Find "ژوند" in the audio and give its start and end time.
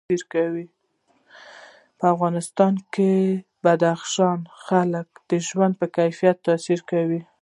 5.47-5.73